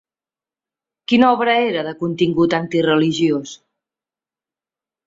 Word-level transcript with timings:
Quina 1.13 1.27
obra 1.35 1.55
era 1.67 1.85
de 1.89 1.93
contingut 2.01 2.59
antireligiós? 2.61 3.57